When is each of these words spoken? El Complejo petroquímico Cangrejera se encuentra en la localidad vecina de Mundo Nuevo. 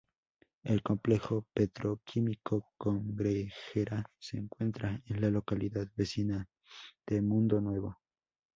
El 0.63 0.81
Complejo 0.81 1.45
petroquímico 1.53 2.71
Cangrejera 2.79 4.09
se 4.17 4.37
encuentra 4.37 4.99
en 5.05 5.21
la 5.21 5.29
localidad 5.29 5.85
vecina 5.95 6.49
de 7.05 7.21
Mundo 7.21 7.61
Nuevo. 7.61 7.99